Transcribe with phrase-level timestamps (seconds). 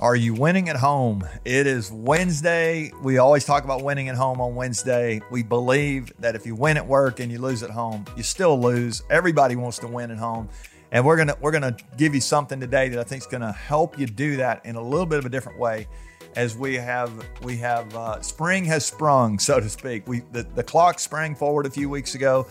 [0.00, 1.26] Are you winning at home?
[1.44, 2.92] It is Wednesday.
[3.02, 5.20] We always talk about winning at home on Wednesday.
[5.28, 8.60] We believe that if you win at work and you lose at home, you still
[8.60, 9.02] lose.
[9.10, 10.50] Everybody wants to win at home.
[10.92, 13.98] And we're gonna we're gonna give you something today that I think is gonna help
[13.98, 15.88] you do that in a little bit of a different way.
[16.36, 17.10] As we have
[17.42, 20.06] we have uh, spring has sprung, so to speak.
[20.06, 22.46] We the, the clock sprang forward a few weeks ago.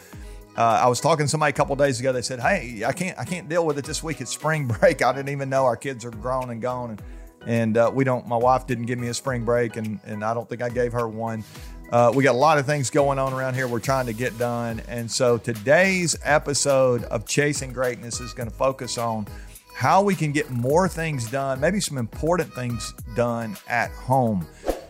[0.58, 2.12] Uh, I was talking to somebody a couple days ago.
[2.12, 4.20] They said, "Hey, I can't I can't deal with it this week.
[4.20, 5.02] It's spring break.
[5.02, 7.02] I didn't even know our kids are grown and gone." And
[7.48, 8.28] and uh, we don't.
[8.28, 10.94] My wife didn't give me a spring break, and and I don't think I gave
[10.94, 11.44] her one.
[11.92, 13.68] Uh, we got a lot of things going on around here.
[13.68, 18.56] We're trying to get done, and so today's episode of Chasing Greatness is going to
[18.56, 19.26] focus on
[19.74, 24.46] how we can get more things done, maybe some important things done at home.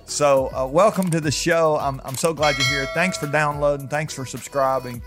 [0.05, 1.77] So, uh, welcome to the show.
[1.77, 2.85] I'm, I'm so glad you're here.
[2.93, 3.89] Thanks for downloading.
[3.89, 5.01] Thanks for subscribing.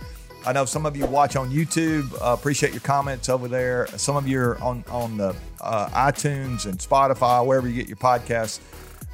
[0.47, 2.13] I know some of you watch on YouTube.
[2.15, 3.87] Uh, appreciate your comments over there.
[3.97, 7.99] Some of you are on on the uh, iTunes and Spotify, wherever you get your
[7.99, 8.61] podcasts.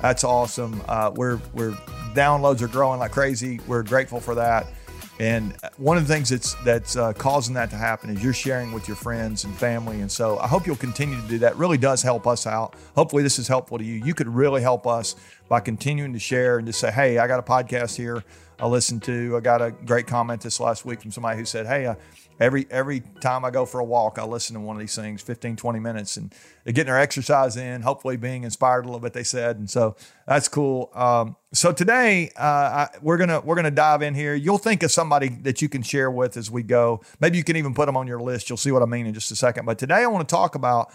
[0.01, 0.81] That's awesome.
[0.87, 1.73] Uh, we're we're
[2.15, 3.61] downloads are growing like crazy.
[3.67, 4.67] We're grateful for that.
[5.19, 8.73] And one of the things that's that's uh, causing that to happen is you're sharing
[8.73, 10.03] with your friends and family.
[10.03, 11.53] And so I hope you'll continue to do that.
[11.53, 12.75] It really does help us out.
[12.95, 13.95] Hopefully this is helpful to you.
[13.95, 15.17] You could really help us
[15.49, 18.23] by continuing to share and just say, "Hey, I got a podcast here."
[18.59, 19.37] I listened to.
[19.37, 21.95] I got a great comment this last week from somebody who said, Hey,
[22.41, 25.21] every every time I go for a walk, I listen to one of these things
[25.21, 29.25] 15, 20 minutes and getting their exercise in, hopefully being inspired a little bit, they
[29.25, 29.59] said.
[29.59, 30.91] And so that's cool.
[30.95, 34.35] Um, so today uh, I, we're gonna we're gonna dive in here.
[34.35, 37.03] You'll think of somebody that you can share with as we go.
[37.21, 38.49] Maybe you can even put them on your list.
[38.49, 39.67] You'll see what I mean in just a second.
[39.67, 40.93] But today I want to talk about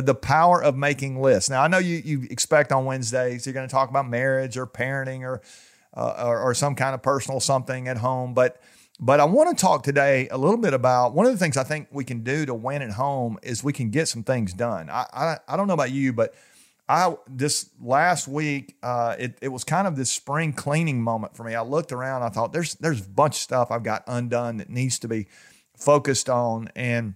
[0.00, 1.50] the power of making lists.
[1.50, 4.66] Now I know you you expect on Wednesdays you're going to talk about marriage or
[4.66, 5.42] parenting or
[5.94, 8.34] uh, or, or, some kind of personal something at home.
[8.34, 8.60] But
[9.00, 11.64] but I want to talk today a little bit about one of the things I
[11.64, 14.90] think we can do to win at home is we can get some things done.
[14.90, 16.34] I I, I don't know about you, but
[16.88, 21.44] I this last week uh, it it was kind of this spring cleaning moment for
[21.44, 21.54] me.
[21.54, 24.70] I looked around, I thought there's there's a bunch of stuff I've got undone that
[24.70, 25.26] needs to be
[25.76, 27.14] focused on and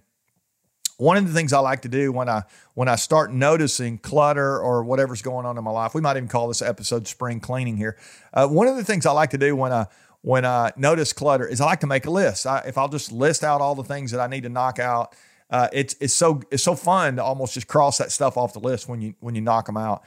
[1.03, 2.43] one of the things I like to do when I
[2.75, 6.29] when I start noticing clutter or whatever's going on in my life, we might even
[6.29, 7.97] call this episode "Spring Cleaning." Here,
[8.33, 9.87] uh, one of the things I like to do when I
[10.21, 12.47] when I notice clutter is I like to make a list.
[12.47, 15.13] I, if I'll just list out all the things that I need to knock out,
[15.49, 18.61] uh, it's it's so it's so fun to almost just cross that stuff off the
[18.61, 20.03] list when you when you knock them out.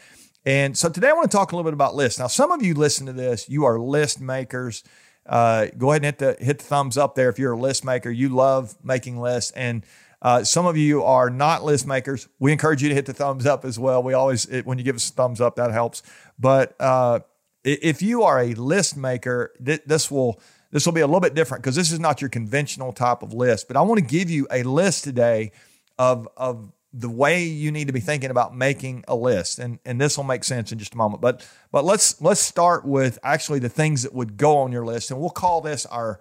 [0.46, 2.18] And so today I want to talk a little bit about lists.
[2.18, 4.82] Now, some of you listen to this, you are list makers.
[5.26, 7.84] Uh, go ahead and hit the hit the thumbs up there if you're a list
[7.84, 8.10] maker.
[8.10, 9.84] You love making lists and
[10.26, 12.26] uh, some of you are not list makers.
[12.40, 14.02] We encourage you to hit the thumbs up as well.
[14.02, 16.02] We always, it, when you give us thumbs up, that helps.
[16.36, 17.20] But uh,
[17.62, 20.40] if you are a list maker, th- this will
[20.72, 23.34] this will be a little bit different because this is not your conventional type of
[23.34, 23.68] list.
[23.68, 25.52] But I want to give you a list today
[25.96, 30.00] of of the way you need to be thinking about making a list, and and
[30.00, 31.22] this will make sense in just a moment.
[31.22, 35.12] But but let's let's start with actually the things that would go on your list,
[35.12, 36.18] and we'll call this our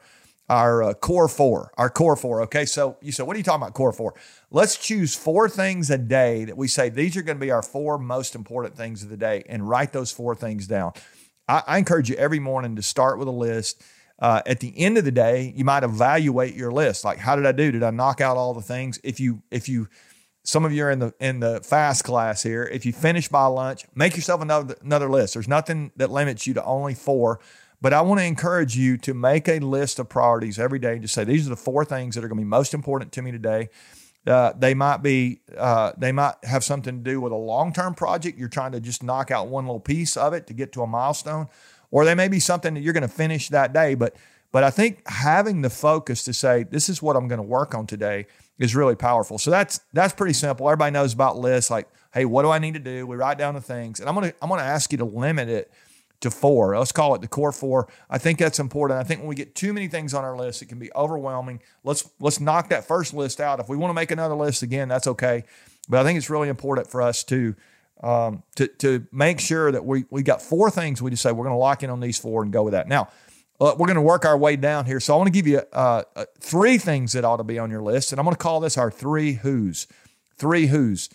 [0.49, 2.41] our uh, core four, our core four.
[2.43, 2.65] Okay.
[2.65, 4.13] So you said, what are you talking about, core four?
[4.51, 7.63] Let's choose four things a day that we say these are going to be our
[7.63, 10.93] four most important things of the day and write those four things down.
[11.47, 13.83] I, I encourage you every morning to start with a list.
[14.17, 17.03] Uh, at the end of the day, you might evaluate your list.
[17.03, 17.71] Like, how did I do?
[17.71, 18.97] Did I knock out all the things?
[19.03, 19.89] If you, if you,
[20.43, 22.63] some of you are in the in the fast class here.
[22.63, 25.33] If you finish by lunch, make yourself another another list.
[25.33, 27.39] There's nothing that limits you to only four
[27.85, 31.03] but I want to encourage you to make a list of priorities every day and
[31.03, 33.21] just say, these are the four things that are going to be most important to
[33.21, 33.69] me today.
[34.25, 37.93] Uh, they might be, uh, they might have something to do with a long term
[37.93, 38.39] project.
[38.39, 40.87] You're trying to just knock out one little piece of it to get to a
[40.87, 41.47] milestone,
[41.91, 43.93] or they may be something that you're going to finish that day.
[43.93, 44.15] But,
[44.51, 47.75] but I think having the focus to say, this is what I'm going to work
[47.75, 48.25] on today
[48.57, 49.37] is really powerful.
[49.37, 50.67] So that's, that's pretty simple.
[50.67, 51.69] Everybody knows about lists.
[51.69, 53.05] Like, hey, what do I need to do?
[53.05, 55.05] We write down the things, and I'm going to, I'm going to ask you to
[55.05, 55.71] limit it
[56.21, 56.77] to four.
[56.77, 57.87] Let's call it the core four.
[58.09, 58.99] I think that's important.
[58.99, 61.61] I think when we get too many things on our list, it can be overwhelming.
[61.83, 63.59] Let's let's knock that first list out.
[63.59, 65.43] If we want to make another list again, that's okay.
[65.87, 67.55] But I think it's really important for us to
[68.01, 71.01] um, to to make sure that we we got four things.
[71.01, 72.87] We just say we're going to lock in on these four and go with that.
[72.87, 73.09] Now.
[73.57, 74.99] Uh, we're going to work our way down here.
[74.99, 77.71] So I want to give you uh, uh, three things that ought to be on
[77.71, 79.87] your list, and I'm going to call this our three who's.
[80.35, 81.07] Three who's.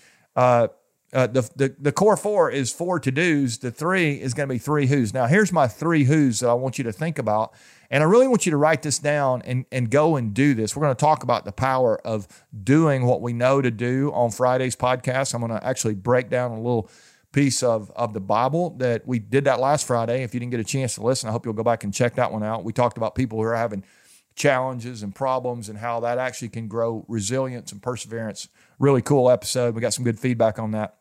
[1.13, 3.59] Uh, the, the, the core four is four to dos.
[3.59, 5.13] The three is going to be three who's.
[5.13, 7.53] Now, here's my three who's that I want you to think about.
[7.91, 10.77] And I really want you to write this down and, and go and do this.
[10.77, 12.29] We're going to talk about the power of
[12.63, 15.35] doing what we know to do on Friday's podcast.
[15.35, 16.89] I'm going to actually break down a little
[17.33, 20.23] piece of, of the Bible that we did that last Friday.
[20.23, 22.15] If you didn't get a chance to listen, I hope you'll go back and check
[22.15, 22.63] that one out.
[22.63, 23.83] We talked about people who are having
[24.37, 28.49] challenges and problems and how that actually can grow resilience and perseverance.
[28.79, 29.75] Really cool episode.
[29.75, 30.97] We got some good feedback on that.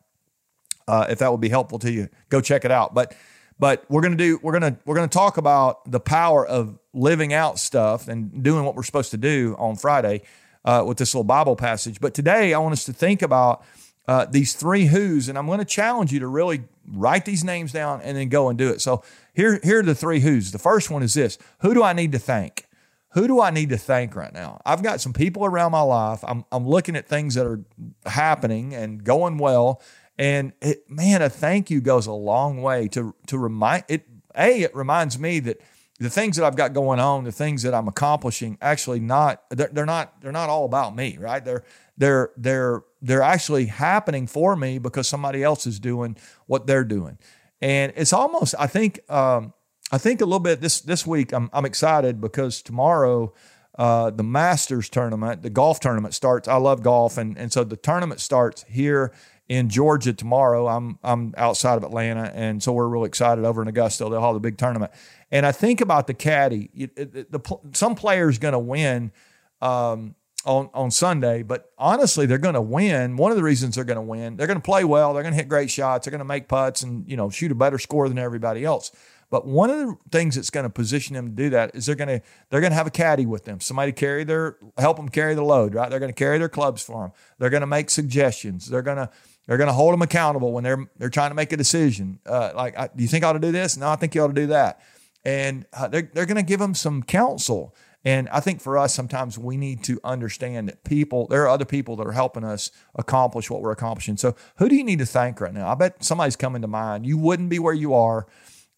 [0.90, 2.94] Uh, if that would be helpful to you, go check it out.
[2.94, 3.14] But
[3.60, 7.60] but we're gonna do we're gonna we're gonna talk about the power of living out
[7.60, 10.22] stuff and doing what we're supposed to do on Friday
[10.64, 12.00] uh, with this little Bible passage.
[12.00, 13.64] But today I want us to think about
[14.08, 17.70] uh, these three who's, and I'm going to challenge you to really write these names
[17.70, 18.80] down and then go and do it.
[18.80, 20.50] So here here are the three who's.
[20.50, 22.66] The first one is this: Who do I need to thank?
[23.12, 24.60] Who do I need to thank right now?
[24.64, 26.22] I've got some people around my life.
[26.22, 27.60] I'm, I'm looking at things that are
[28.06, 29.82] happening and going well.
[30.20, 34.06] And it, man, a thank you goes a long way to, to remind it.
[34.36, 35.60] A, it reminds me that
[35.98, 39.70] the things that I've got going on, the things that I'm accomplishing, actually not, they're,
[39.72, 41.42] they're not, they're not all about me, right?
[41.42, 41.64] They're,
[41.96, 47.18] they're, they're, they're actually happening for me because somebody else is doing what they're doing.
[47.62, 49.54] And it's almost, I think, um,
[49.92, 51.32] I think a little bit this this week.
[51.32, 53.32] I'm I'm excited because tomorrow
[53.78, 56.48] uh, the Masters tournament, the golf tournament starts.
[56.48, 59.12] I love golf, and and so the tournament starts here
[59.48, 60.66] in Georgia tomorrow.
[60.66, 64.04] I'm I'm outside of Atlanta, and so we're really excited over in Augusta.
[64.04, 64.92] They'll have the big tournament,
[65.30, 66.70] and I think about the caddy.
[66.74, 69.12] It, it, the, some players going to win.
[69.60, 70.14] Um,
[70.46, 73.18] on, on Sunday, but honestly, they're going to win.
[73.18, 75.12] One of the reasons they're going to win, they're going to play well.
[75.12, 76.06] They're going to hit great shots.
[76.06, 78.90] They're going to make putts and you know shoot a better score than everybody else.
[79.30, 81.94] But one of the things that's going to position them to do that is they're
[81.94, 85.08] going to they're going to have a caddy with them, somebody carry their help them
[85.08, 85.88] carry the load, right?
[85.88, 87.12] They're going to carry their clubs for them.
[87.38, 88.66] They're going to make suggestions.
[88.68, 89.10] They're going to
[89.46, 92.18] they're going to hold them accountable when they're they're trying to make a decision.
[92.26, 93.76] Uh, like, I, do you think I ought to do this?
[93.76, 94.80] No, I think you ought to do that.
[95.24, 97.74] And uh, they're they're going to give them some counsel.
[98.04, 101.66] And I think for us, sometimes we need to understand that people, there are other
[101.66, 104.16] people that are helping us accomplish what we're accomplishing.
[104.16, 105.68] So, who do you need to thank right now?
[105.68, 107.04] I bet somebody's coming to mind.
[107.04, 108.26] You wouldn't be where you are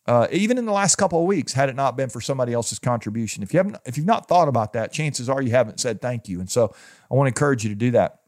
[0.06, 2.78] uh, even in the last couple of weeks, had it not been for somebody else's
[2.78, 3.42] contribution.
[3.42, 6.28] If you haven't, if you've not thought about that, chances are you haven't said thank
[6.28, 6.40] you.
[6.40, 6.74] And so
[7.10, 8.20] I want to encourage you to do that.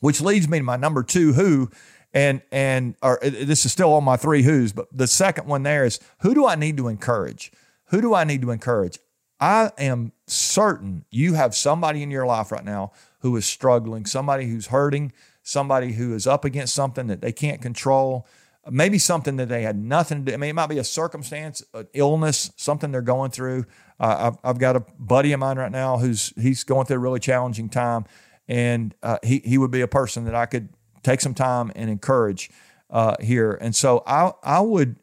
[0.00, 1.70] Which leads me to my number two who,
[2.12, 5.84] and and or this is still on my three who's, but the second one there
[5.84, 7.52] is who do I need to encourage?
[7.86, 8.98] Who do I need to encourage?
[9.40, 14.48] I am certain you have somebody in your life right now who is struggling, somebody
[14.48, 15.12] who's hurting,
[15.42, 18.26] somebody who is up against something that they can't control
[18.70, 20.34] maybe something that they had nothing to do.
[20.34, 23.66] I mean, it might be a circumstance, an illness, something they're going through.
[24.00, 27.00] Uh, I've, I've got a buddy of mine right now who's he's going through a
[27.00, 28.04] really challenging time,
[28.48, 30.70] and uh, he he would be a person that I could
[31.02, 32.50] take some time and encourage
[32.90, 33.52] uh, here.
[33.60, 34.96] And so I I would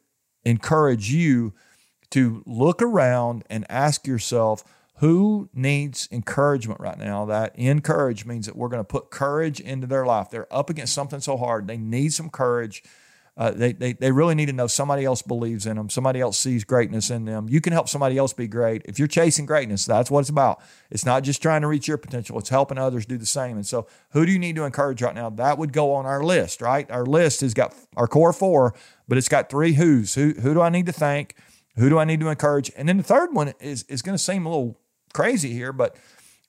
[0.44, 1.54] encourage you
[2.12, 4.64] to look around and ask yourself
[4.98, 9.88] who needs encouragement right now that encourage means that we're going to put courage into
[9.88, 12.84] their life they're up against something so hard they need some courage
[13.38, 16.38] uh, they, they, they really need to know somebody else believes in them, somebody else
[16.38, 17.48] sees greatness in them.
[17.50, 18.82] You can help somebody else be great.
[18.86, 20.62] If you're chasing greatness, that's what it's about.
[20.90, 23.56] It's not just trying to reach your potential, it's helping others do the same.
[23.56, 25.30] And so, who do you need to encourage right now?
[25.30, 26.90] That would go on our list, right?
[26.92, 28.74] Our list has got our core four,
[29.08, 30.16] but it's got three who's.
[30.16, 31.36] Who, who do I need to thank?
[31.78, 32.70] Who do I need to encourage?
[32.76, 34.78] And then the third one is, is going to seem a little
[35.14, 35.96] crazy here, but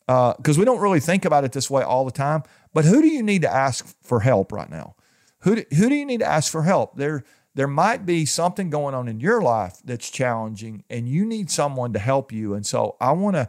[0.06, 2.42] because uh, we don't really think about it this way all the time.
[2.74, 4.96] But who do you need to ask for help right now?
[5.42, 6.96] Who do, who do you need to ask for help?
[6.96, 7.24] There,
[7.54, 11.92] there might be something going on in your life that's challenging and you need someone
[11.92, 12.54] to help you.
[12.54, 13.48] And so I want to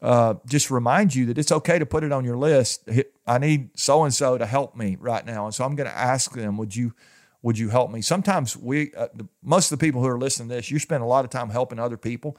[0.00, 2.88] uh, just remind you that it's okay to put it on your list.
[3.26, 5.46] I need so and so to help me right now.
[5.46, 6.94] And so I'm going to ask them, would you,
[7.42, 8.00] would you help me?
[8.00, 11.02] Sometimes we, uh, the, most of the people who are listening to this, you spend
[11.02, 12.36] a lot of time helping other people.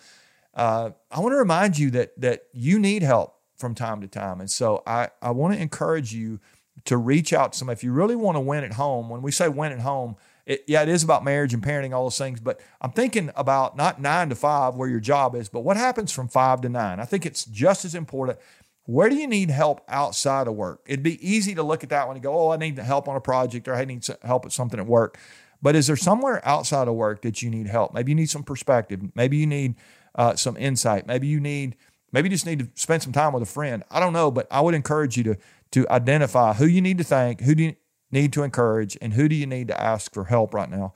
[0.53, 4.39] Uh, I want to remind you that, that you need help from time to time.
[4.39, 6.39] And so I, I want to encourage you
[6.83, 7.77] to reach out to somebody.
[7.77, 10.63] If you really want to win at home, when we say win at home, it,
[10.67, 12.39] yeah, it is about marriage and parenting, all those things.
[12.39, 16.11] But I'm thinking about not nine to five where your job is, but what happens
[16.11, 16.99] from five to nine.
[16.99, 18.37] I think it's just as important.
[18.83, 20.81] Where do you need help outside of work?
[20.85, 23.15] It'd be easy to look at that one and go, oh, I need help on
[23.15, 25.17] a project or I need help at something at work.
[25.59, 27.95] But is there somewhere outside of work that you need help?
[27.95, 29.01] Maybe you need some perspective.
[29.15, 29.73] Maybe you need
[30.13, 31.07] uh, some insight.
[31.07, 31.75] Maybe you need,
[32.11, 33.83] maybe you just need to spend some time with a friend.
[33.89, 35.37] I don't know, but I would encourage you to
[35.75, 37.75] to identify who you need to thank, who do you
[38.09, 40.93] need to encourage, and who do you need to ask for help right now.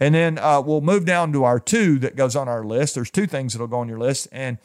[0.00, 2.94] And then uh, we'll move down to our two that goes on our list.
[2.94, 4.28] There's two things that'll go on your list.
[4.32, 4.56] And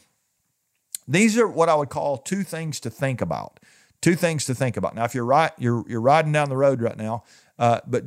[1.09, 3.59] these are what I would call two things to think about.
[3.99, 4.95] Two things to think about.
[4.95, 7.25] Now, if you're right, you're you're riding down the road right now,
[7.57, 8.05] uh, but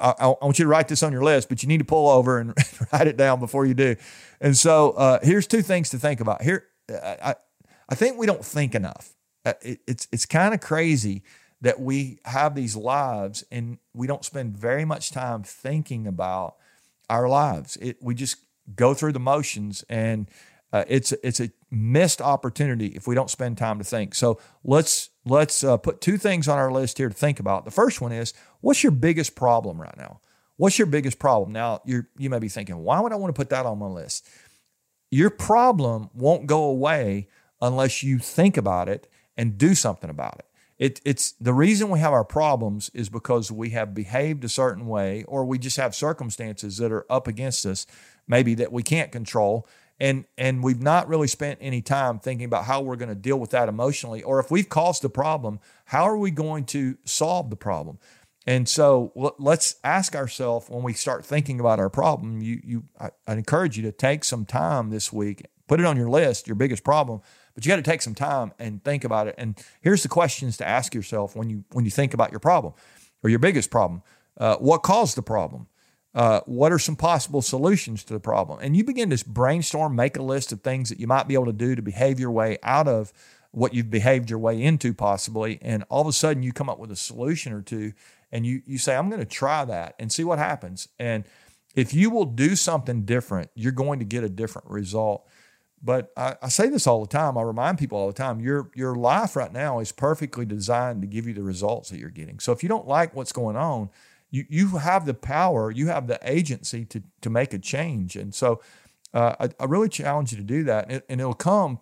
[0.00, 1.48] I, I, want you to write this on your list.
[1.48, 2.54] But you need to pull over and
[2.92, 3.96] write it down before you do.
[4.40, 6.42] And so uh, here's two things to think about.
[6.42, 7.34] Here, I
[7.88, 9.16] I think we don't think enough.
[9.44, 11.22] Uh, it, it's it's kind of crazy
[11.60, 16.56] that we have these lives and we don't spend very much time thinking about
[17.08, 17.76] our lives.
[17.76, 18.36] It, we just
[18.74, 20.28] go through the motions and
[20.72, 24.14] uh, it's it's a missed opportunity if we don't spend time to think.
[24.14, 27.64] So let's let's uh, put two things on our list here to think about.
[27.64, 30.20] The first one is what's your biggest problem right now?
[30.56, 31.52] What's your biggest problem?
[31.52, 33.86] Now you you may be thinking, why would I want to put that on my
[33.86, 34.28] list?
[35.10, 37.28] Your problem won't go away
[37.60, 40.46] unless you think about it and do something about it.
[40.78, 44.86] It, it's the reason we have our problems is because we have behaved a certain
[44.86, 47.86] way or we just have circumstances that are up against us
[48.26, 49.68] maybe that we can't control
[50.00, 53.38] and and we've not really spent any time thinking about how we're going to deal
[53.38, 57.48] with that emotionally or if we've caused the problem how are we going to solve
[57.50, 57.98] the problem
[58.44, 63.10] and so let's ask ourselves when we start thinking about our problem you you I,
[63.26, 66.56] I encourage you to take some time this week put it on your list your
[66.56, 67.20] biggest problem
[67.54, 70.56] but you got to take some time and think about it and here's the questions
[70.56, 72.72] to ask yourself when you when you think about your problem
[73.22, 74.02] or your biggest problem
[74.38, 75.66] uh, what caused the problem
[76.14, 78.58] uh, what are some possible solutions to the problem?
[78.60, 81.46] And you begin to brainstorm, make a list of things that you might be able
[81.46, 83.12] to do to behave your way out of
[83.50, 85.58] what you've behaved your way into, possibly.
[85.62, 87.92] And all of a sudden, you come up with a solution or two,
[88.30, 91.24] and you you say, "I'm going to try that and see what happens." And
[91.74, 95.26] if you will do something different, you're going to get a different result.
[95.82, 97.36] But I, I, say this all the time.
[97.36, 98.40] I remind people all the time.
[98.40, 102.10] Your your life right now is perfectly designed to give you the results that you're
[102.10, 102.38] getting.
[102.38, 103.90] So if you don't like what's going on,
[104.30, 108.14] you you have the power, you have the agency to to make a change.
[108.14, 108.60] And so,
[109.12, 111.80] uh, I, I, really challenge you to do that, and, it, and it'll come.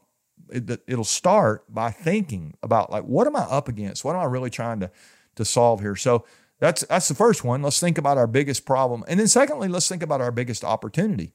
[0.49, 4.02] It, it'll start by thinking about like what am I up against?
[4.02, 4.90] What am I really trying to
[5.37, 5.95] to solve here?
[5.95, 6.25] So
[6.59, 7.62] that's that's the first one.
[7.62, 11.35] Let's think about our biggest problem, and then secondly, let's think about our biggest opportunity.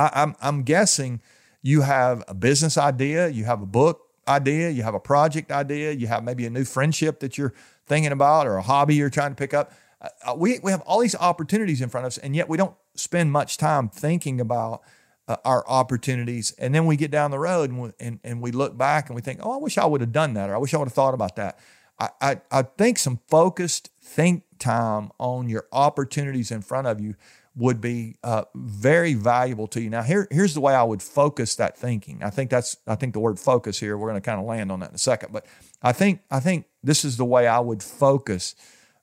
[0.00, 1.20] I, I'm I'm guessing
[1.62, 5.92] you have a business idea, you have a book idea, you have a project idea,
[5.92, 7.52] you have maybe a new friendship that you're
[7.86, 9.72] thinking about or a hobby you're trying to pick up.
[10.00, 12.56] Uh, uh, we, we have all these opportunities in front of us, and yet we
[12.56, 14.82] don't spend much time thinking about
[15.28, 16.52] uh, our opportunities.
[16.52, 19.16] And then we get down the road and we, and, and we look back and
[19.16, 20.88] we think, oh, I wish I would have done that, or I wish I would
[20.88, 21.58] have thought about that.
[21.98, 27.16] I, I, I think some focused think time on your opportunities in front of you
[27.56, 29.90] would be uh, very valuable to you.
[29.90, 32.22] Now, here, here's the way I would focus that thinking.
[32.22, 33.98] I think that's I think the word focus here.
[33.98, 35.46] We're going to kind of land on that in a second, but
[35.82, 38.54] I think I think this is the way I would focus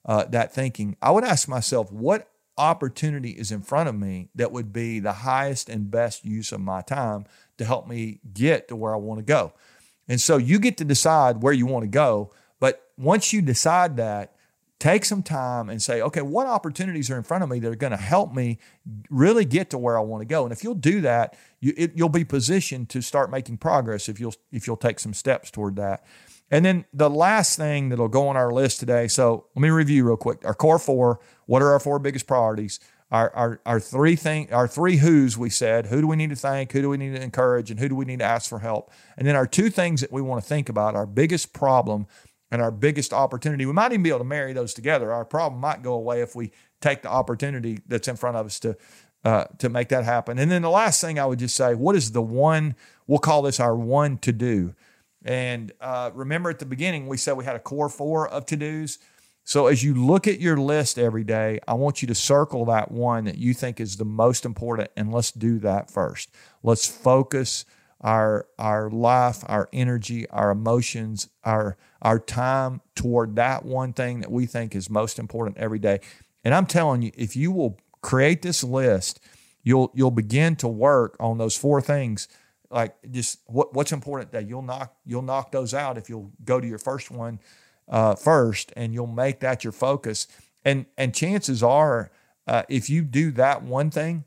[0.04, 0.96] uh, that thinking.
[1.02, 5.12] I would ask myself, what opportunity is in front of me that would be the
[5.12, 7.24] highest and best use of my time
[7.56, 9.52] to help me get to where I want to go.
[10.08, 12.32] And so you get to decide where you want to go.
[12.58, 14.34] But once you decide that,
[14.78, 17.76] take some time and say, okay, what opportunities are in front of me that are
[17.76, 18.58] going to help me
[19.10, 20.44] really get to where I want to go?
[20.44, 24.34] And if you'll do that, you, you'll be positioned to start making progress if you'll
[24.52, 26.04] if you'll take some steps toward that.
[26.50, 29.08] And then the last thing that'll go on our list today.
[29.08, 30.44] So let me review real quick.
[30.44, 31.20] Our core four.
[31.46, 32.80] What are our four biggest priorities?
[33.10, 36.36] Our, our, our three thing our three who's we said who do we need to
[36.36, 38.58] thank who do we need to encourage and who do we need to ask for
[38.58, 42.06] help and then our two things that we want to think about our biggest problem
[42.50, 43.66] and our biggest opportunity.
[43.66, 45.12] We might even be able to marry those together.
[45.12, 48.58] Our problem might go away if we take the opportunity that's in front of us
[48.60, 48.76] to
[49.24, 50.38] uh, to make that happen.
[50.38, 52.76] And then the last thing I would just say, what is the one?
[53.06, 54.74] We'll call this our one to do.
[55.24, 58.56] And uh, remember at the beginning we said we had a core four of to
[58.56, 58.98] dos.
[59.42, 62.92] So as you look at your list every day, I want you to circle that
[62.92, 66.30] one that you think is the most important, and let's do that first.
[66.62, 67.64] Let's focus
[68.00, 74.30] our our life, our energy, our emotions, our our time toward that one thing that
[74.30, 76.00] we think is most important every day.
[76.44, 79.20] And I'm telling you, if you will create this list,
[79.62, 82.28] you'll you'll begin to work on those four things.
[82.70, 86.60] Like just what what's important that you'll knock you'll knock those out if you'll go
[86.60, 87.40] to your first one
[87.88, 90.28] uh, first, and you'll make that your focus.
[90.64, 92.10] And and chances are,
[92.46, 94.24] uh, if you do that one thing,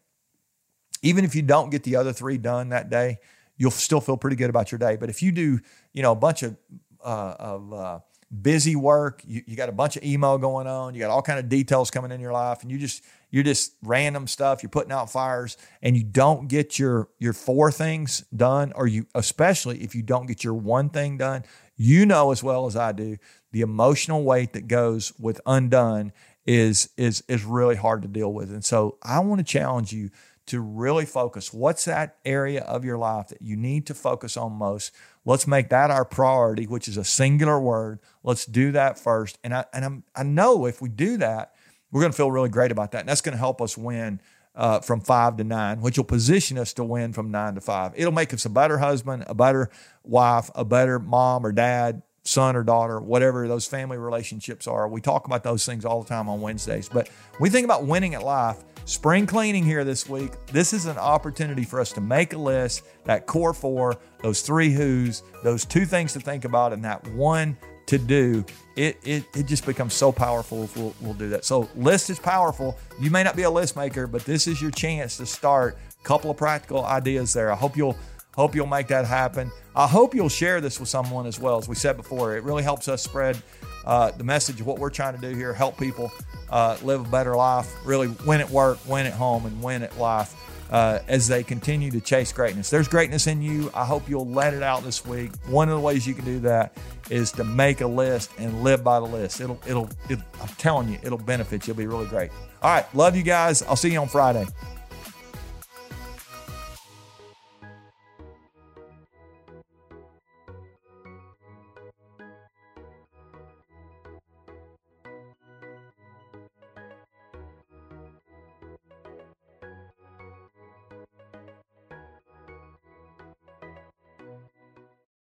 [1.01, 3.19] even if you don't get the other three done that day,
[3.61, 4.95] you'll still feel pretty good about your day.
[4.95, 5.59] But if you do,
[5.93, 6.57] you know, a bunch of
[7.03, 7.99] uh, of uh,
[8.41, 11.37] busy work, you, you got a bunch of email going on, you got all kind
[11.37, 14.63] of details coming in your life, and you just you're just random stuff.
[14.63, 19.05] You're putting out fires, and you don't get your your four things done, or you
[19.13, 21.43] especially if you don't get your one thing done.
[21.77, 23.17] You know as well as I do
[23.51, 26.13] the emotional weight that goes with undone
[26.47, 30.09] is is is really hard to deal with, and so I want to challenge you
[30.51, 31.53] to really focus.
[31.53, 34.91] What's that area of your life that you need to focus on most?
[35.23, 37.99] Let's make that our priority, which is a singular word.
[38.21, 39.39] Let's do that first.
[39.45, 41.55] And I and I'm, I know if we do that,
[41.89, 44.19] we're going to feel really great about that, and that's going to help us win
[44.53, 47.93] uh, from five to nine, which will position us to win from nine to five.
[47.95, 49.69] It'll make us a better husband, a better
[50.03, 54.87] wife, a better mom or dad, son or daughter, whatever those family relationships are.
[54.89, 56.89] We talk about those things all the time on Wednesdays.
[56.89, 60.31] But we think about winning at life, spring cleaning here this week.
[60.47, 64.71] This is an opportunity for us to make a list, that core four, those three
[64.71, 67.57] who's, those two things to think about, and that one
[67.87, 68.45] to do.
[68.75, 71.45] It, it, it just becomes so powerful if we'll, we'll do that.
[71.45, 72.77] So, list is powerful.
[72.99, 75.77] You may not be a list maker, but this is your chance to start.
[75.99, 77.51] A couple of practical ideas there.
[77.51, 77.97] I hope you'll
[78.33, 79.51] hope you'll make that happen.
[79.75, 81.57] I hope you'll share this with someone as well.
[81.57, 83.41] As we said before, it really helps us spread
[83.85, 86.11] uh, the message of what we're trying to do here, help people
[86.49, 89.97] uh, live a better life, really win at work, win at home, and win at
[89.97, 90.35] life
[90.71, 92.69] uh, as they continue to chase greatness.
[92.69, 93.69] There's greatness in you.
[93.73, 95.31] I hope you'll let it out this week.
[95.47, 96.77] One of the ways you can do that
[97.09, 99.41] is to make a list and live by the list.
[99.41, 101.71] It'll, it'll, it, I'm telling you, it'll benefit you.
[101.71, 102.31] It'll be really great.
[102.61, 102.85] All right.
[102.95, 103.61] Love you guys.
[103.63, 104.47] I'll see you on Friday.